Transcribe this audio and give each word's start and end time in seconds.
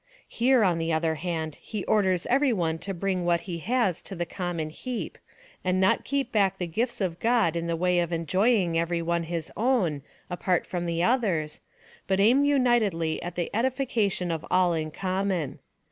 Here, 0.27 0.63
on 0.63 0.79
the 0.79 0.91
other 0.91 1.13
hand, 1.13 1.57
he 1.61 1.85
orders 1.85 2.25
every 2.25 2.51
one 2.51 2.79
to 2.79 2.91
bring 2.91 3.23
what 3.23 3.41
he 3.41 3.59
has 3.59 4.01
to 4.01 4.15
the 4.15 4.25
common 4.25 4.71
heap, 4.71 5.15
and 5.63 5.79
not 5.79 6.03
keep 6.05 6.31
back 6.31 6.57
the 6.57 6.65
gifts 6.65 7.01
of 7.01 7.19
God 7.19 7.55
in 7.55 7.67
the 7.67 7.75
way 7.75 7.99
of 7.99 8.11
en 8.11 8.25
joying 8.25 8.75
every 8.79 9.03
one 9.03 9.21
his 9.25 9.51
own, 9.55 10.01
apart 10.27 10.65
from 10.65 10.87
the 10.87 11.03
others,^ 11.03 11.59
but 12.07 12.19
aim 12.19 12.43
unitedly 12.43 13.21
at 13.21 13.35
the 13.35 13.51
edification 13.55 14.31
of 14.31 14.43
all 14.49 14.73
in 14.73 14.89
common. 14.89 15.59